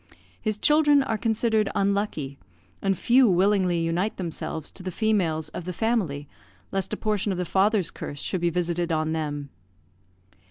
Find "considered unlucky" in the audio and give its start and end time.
1.15-2.39